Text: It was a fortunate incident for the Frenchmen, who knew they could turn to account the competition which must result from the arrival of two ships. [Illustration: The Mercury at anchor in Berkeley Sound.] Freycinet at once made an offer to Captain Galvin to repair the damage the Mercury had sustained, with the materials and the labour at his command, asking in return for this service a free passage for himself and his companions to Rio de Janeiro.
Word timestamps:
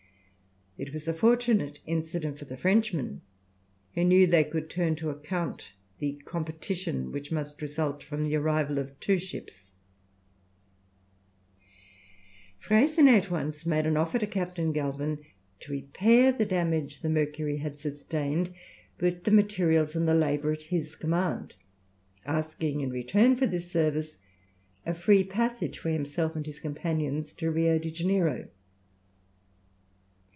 It 0.77 0.93
was 0.93 1.07
a 1.07 1.13
fortunate 1.13 1.79
incident 1.85 2.39
for 2.39 2.45
the 2.45 2.57
Frenchmen, 2.57 3.21
who 3.93 4.03
knew 4.03 4.25
they 4.25 4.43
could 4.45 4.67
turn 4.67 4.95
to 4.95 5.11
account 5.11 5.73
the 5.99 6.13
competition 6.25 7.11
which 7.11 7.31
must 7.31 7.61
result 7.61 8.01
from 8.01 8.23
the 8.23 8.35
arrival 8.37 8.79
of 8.79 8.99
two 8.99 9.19
ships. 9.19 9.67
[Illustration: 12.61 13.05
The 13.05 13.11
Mercury 13.11 13.11
at 13.11 13.11
anchor 13.11 13.11
in 13.11 13.11
Berkeley 13.11 13.11
Sound.] 13.11 13.21
Freycinet 13.21 13.25
at 13.25 13.31
once 13.31 13.65
made 13.67 13.85
an 13.87 13.97
offer 13.97 14.19
to 14.19 14.27
Captain 14.27 14.71
Galvin 14.71 15.19
to 15.59 15.71
repair 15.71 16.31
the 16.31 16.45
damage 16.47 17.01
the 17.01 17.09
Mercury 17.09 17.57
had 17.57 17.77
sustained, 17.77 18.51
with 18.99 19.25
the 19.25 19.31
materials 19.31 19.95
and 19.95 20.07
the 20.07 20.15
labour 20.15 20.51
at 20.51 20.63
his 20.63 20.95
command, 20.95 21.55
asking 22.25 22.81
in 22.81 22.89
return 22.89 23.35
for 23.35 23.45
this 23.45 23.69
service 23.69 24.17
a 24.85 24.95
free 24.95 25.23
passage 25.23 25.77
for 25.77 25.89
himself 25.89 26.35
and 26.35 26.47
his 26.47 26.59
companions 26.59 27.33
to 27.33 27.51
Rio 27.51 27.77
de 27.77 27.91
Janeiro. 27.91 28.47